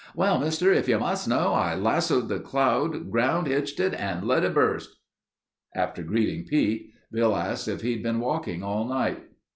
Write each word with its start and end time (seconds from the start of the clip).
'Well, 0.15 0.39
Mister, 0.39 0.73
if 0.73 0.87
you 0.89 0.97
must 0.97 1.27
know, 1.27 1.53
I 1.53 1.75
lassoed 1.75 2.27
the 2.27 2.39
cloud, 2.39 3.11
ground 3.11 3.45
hitched 3.45 3.79
it 3.79 3.93
and 3.93 4.25
let 4.27 4.43
it 4.43 4.55
bust....'" 4.55 4.95
After 5.75 6.01
greeting 6.01 6.43
Pete, 6.49 6.89
Bill 7.11 7.35
asked 7.37 7.67
if 7.67 7.81
he'd 7.81 8.01
been 8.01 8.19
walking 8.19 8.63
all 8.63 8.87
night. 8.87 9.21